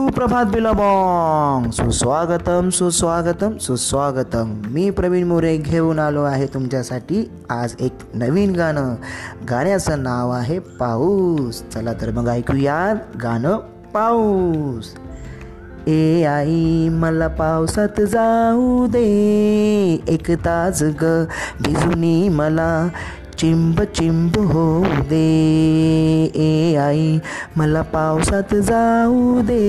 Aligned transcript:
सुप्रभात 0.00 0.44
बिलाबॉंग. 0.44 1.70
सुस्वागतम 1.70 2.68
सुस्वागतम 2.68 3.56
सुस्वागतम. 3.56 4.62
मी 4.66 4.90
प्रवीण 4.90 5.26
मोरे 5.26 5.56
घेऊन 5.56 5.98
आलो 5.98 6.22
आहे 6.22 6.46
तुमच्यासाठी 6.46 7.30
आज 7.50 7.74
एक 7.80 7.92
नवीन 8.14 8.52
गाणं. 8.52 8.94
गाण्याचं 9.50 10.02
नाव 10.02 10.30
आहे 10.30 10.58
पाऊस. 10.58 11.62
चला 11.70 11.92
तर 11.92 12.10
मग 12.10 12.28
ऐकूयात 12.28 13.16
गाणं 13.22 13.58
पाऊस. 13.94 14.94
ए 15.86 16.24
आई 16.24 16.88
मला 16.88 17.28
पावसात 17.28 18.00
जाऊ 18.00 18.86
दे. 18.86 19.04
एक 20.08 20.30
ताज 20.30 20.84
ग 21.02 21.24
भिजुनी 21.60 22.28
मला 22.28 22.88
चिंब 23.40 23.84
चिंब 23.84 24.38
होऊ 24.38 24.84
दे. 24.84 25.28
ए 26.36 26.76
आई 26.76 27.18
मला 27.56 27.82
पावसात 27.82 28.54
जाऊ 28.54 29.40
दे. 29.40 29.60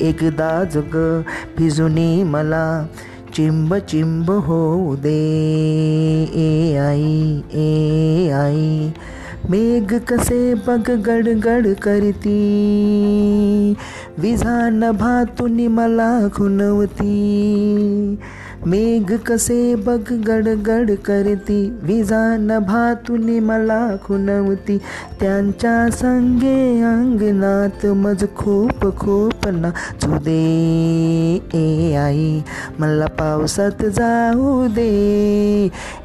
एकदा 0.00 0.64
जग 0.64 1.24
भिजुनी 1.58 2.22
मला 2.22 2.88
चिंब 3.34 3.74
चिंब 3.74 4.30
होऊ 4.30 4.96
दे. 4.96 5.18
ए 6.36 6.76
आई 6.76 7.42
ए 7.54 8.30
आई 8.30 8.92
मेघ 9.50 9.94
कसे 9.94 10.54
बघ 10.54 10.90
गडगड 10.90 11.74
करती? 11.74 12.38
विझा 14.18 14.68
नभातून 14.68 15.66
मला 15.66 16.28
खुनवती. 16.34 17.16
मेघ 18.66 19.12
कसे 19.26 19.74
बघ 19.74 20.12
गडगड 20.26 20.90
करती 21.04 21.60
विजा 21.82 22.22
नभातून 22.36 23.28
मला 23.38 23.80
खुनवती 24.04 24.78
त्यांच्या 25.20 25.88
संगे 25.90 26.82
अंगणात 26.82 27.86
मज 27.96 28.24
खूप 28.36 28.84
खूप 28.98 29.48
नाचू 29.48 30.18
दे 30.18 30.38
ए 31.54 31.94
आई. 31.94 32.42
मला 32.80 33.06
पावसात 33.06 33.82
जाऊ 33.98 34.66
दे. 34.68 34.90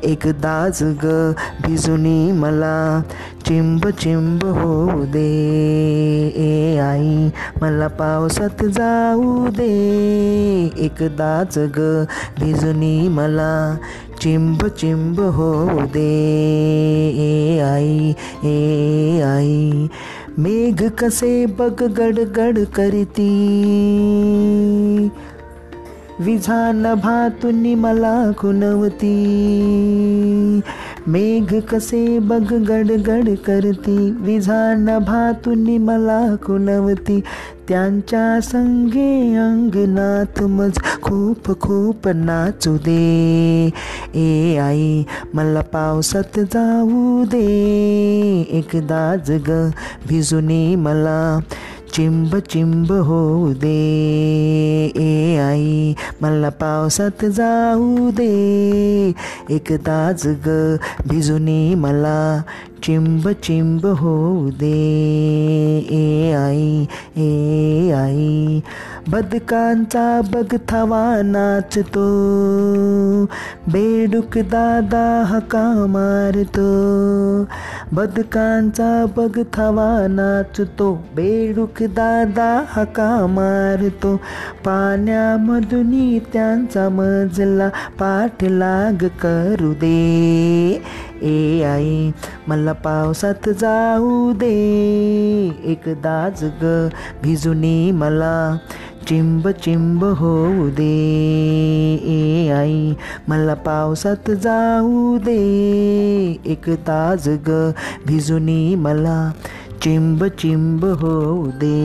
एकदाच 0.04 0.84
ग 0.84 1.34
भिजुनी 1.66 2.32
मला 2.32 2.76
चिंब 3.48 3.90
चिंब 3.90 4.46
होऊ 4.46 5.04
दे. 5.06 5.28
ए 6.38 6.78
आई 6.80 7.30
मला 7.62 7.88
पावसात 7.88 8.64
जाऊ 8.78 9.48
दे. 9.48 9.72
एकदाच 10.86 11.58
ग 11.58 12.06
भिजुनी 12.40 13.08
मला 13.10 13.54
चिंब 14.22 14.68
चिंब 14.68 15.20
होऊ 15.20 15.80
दे. 15.94 16.10
ए 17.24 17.60
आई 17.60 18.14
ए 18.46 19.22
आई 19.26 19.88
मेघ 20.40 20.90
कसे 21.00 21.46
गड 21.60 21.82
गडगड 22.00 22.60
करती? 22.76 23.30
विझान 26.26 26.78
नभातून 26.78 27.66
मला 27.76 28.16
खुनवती 28.38 29.14
मेघ 31.08 31.60
कसे 31.70 32.20
बग 32.20 32.54
गडगड 32.68 33.30
करती. 33.46 33.98
विझान 34.20 34.84
नभातून 34.90 35.66
मला 35.78 36.20
खुनवती 36.44 37.20
त्यांच्या 37.68 38.40
संगे 38.42 39.36
अंगनात 39.38 40.42
मज 40.44 40.80
खूप 41.02 41.60
खूप 41.62 42.08
नाचू 42.08 42.76
दे. 42.78 43.70
ए 44.16 44.58
आई 44.58 45.04
मला 45.34 45.62
पावसात 45.62 46.40
जाऊ 46.54 47.24
दे. 47.26 47.46
एकदा 48.52 49.16
जग 49.28 49.52
भिजुनी 50.10 50.76
मला 50.76 51.40
चिंब 51.94 52.40
चिंब 52.40 52.92
होऊ 53.08 53.54
दे. 53.54 53.74
ए 54.98 55.38
आई 55.38 55.96
मला 56.22 56.50
पावसात 56.62 57.26
जाऊ 57.38 58.12
दे. 58.12 58.30
एकदाच 59.56 60.26
ग 60.48 60.80
भिजुनी 61.08 61.76
मला 61.76 62.18
चिंब 62.84 63.32
चिंब 63.44 63.86
होऊ 64.02 64.50
दे. 64.62 64.74
ए 65.92 66.34
आई 66.38 66.88
ए 67.18 67.92
आई 67.98 68.62
बदकांचा 69.08 70.22
बगथवा 70.34 71.22
नाचतो 71.22 72.06
बेडूक 73.68 74.38
दादा 74.38 75.24
हका 75.28 75.86
मारतो. 75.90 76.68
बदकांचा 77.96 79.06
बगथवा 79.18 80.08
नाचतो 80.08 80.94
बेडूक 80.94 81.84
दादा 81.84 82.64
हका 82.70 83.26
मारतो. 83.30 84.16
पाण्यामधून 84.66 86.20
त्यांचा 86.20 86.90
मजला 86.92 87.70
पाठलाग 87.70 89.08
करू 89.22 89.74
दे. 89.74 90.82
ए 91.22 91.64
आई 91.64 92.12
मला 92.48 92.74
पावसात 92.74 93.50
जाऊ 93.50 94.34
दे. 94.34 94.56
एकदाच 95.64 96.44
ग 96.44 96.88
भिजुनी 97.24 97.92
मला. 97.92 98.58
चिंब 99.08 99.52
चिंब 99.52 100.04
होऊ 100.04 100.70
दे. 100.70 100.94
ए 102.06 102.50
आई 102.50 102.96
मला 103.30 103.54
पावसात 103.54 104.30
जाऊ 104.30 105.18
दे. 105.18 105.38
एक 106.46 106.70
ताज 106.70 107.30
ग 107.30 107.74
भिजुनी 108.08 108.76
मला. 108.76 109.34
चिंब 109.82 110.28
चिंब 110.28 110.86
होऊ 110.86 111.48
दे. 111.48 111.76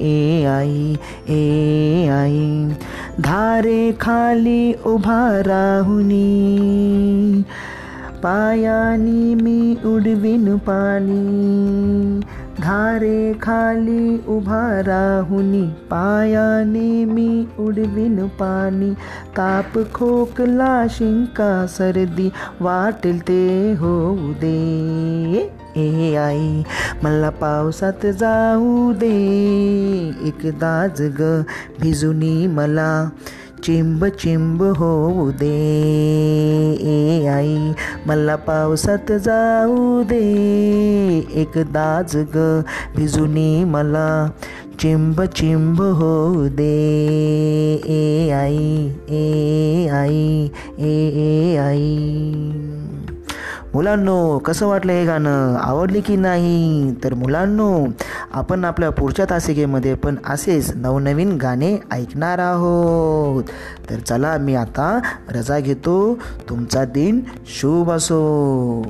ए 0.00 0.44
आई 0.44 0.96
ए 1.28 2.08
आई 2.08 2.68
धारे 3.20 3.92
खाली 3.92 4.72
उभा 4.72 5.40
राहुनी. 5.40 6.24
पायानी 8.22 9.34
मी 9.34 9.76
उडविन 9.84 10.56
पाणी. 10.58 11.24
धारे 12.60 13.34
खाली 13.34 14.18
उभा 14.28 14.80
राहुनी 14.80 15.62
पायाने 15.90 17.04
मी 17.04 17.48
उडविन 17.58 18.26
पाणी. 18.40 18.90
ताप 19.36 19.78
खोकला 19.94 20.86
शिंका 20.86 21.66
सर्दी 21.66 22.28
वाटेल 22.62 23.18
ते 23.20 23.72
होऊ 23.72 24.32
दे 24.42 24.54
ए 25.76 26.14
आई 26.16 26.64
मला 27.04 27.30
पावसात 27.30 28.06
जाऊ 28.06 28.92
दे. 28.92 29.14
एकदाच 30.28 31.00
ग 31.20 31.44
भिजुनी 31.80 32.46
मला. 32.46 32.90
चिंब 33.64 34.08
चिंब 34.08 34.62
होऊ 34.62 35.30
दे. 35.30 35.54
ए 36.82 37.26
आई 37.26 37.72
मला 38.06 38.36
पावसात 38.36 39.12
जाऊ 39.12 40.02
दे. 40.02 40.20
एकदा 41.42 42.02
ग 42.14 42.64
भिजुनी 42.96 43.64
मला 43.64 44.08
चिंब 44.80 45.24
चिंब 45.24 45.80
होऊ 45.80 46.48
दे. 46.48 46.74
ए 47.88 48.30
आई 48.30 48.92
ए 49.10 49.88
आई 49.92 50.50
ए 50.78 50.94
ए 51.26 51.56
आई. 51.56 51.96
मुलांनो 53.74 54.38
कसं 54.38 54.66
वाटलं 54.66 54.92
हे 54.92 55.04
गाणं? 55.04 55.56
आवडले 55.56 56.00
की 56.00 56.16
नाही? 56.16 56.92
तर 57.04 57.14
मुलांनो 57.14 57.86
आपण 58.34 58.64
आपल्या 58.64 58.90
पुढच्या 58.90 59.26
तासिकेमध्ये 59.30 59.94
पण 59.94 60.16
असेच 60.26 60.72
नवनवीन 60.74 61.32
गाणे 61.32 61.78
ऐकणार 61.92 62.38
आहोत. 62.38 63.44
तर 63.90 63.98
चला 63.98 64.36
मी 64.38 64.54
आता 64.54 65.00
रजा 65.28 65.58
घेतो. 65.58 66.18
तुमचा 66.48 66.84
दिन 66.84 67.20
शुभ 67.46 67.90
असो. 67.90 68.86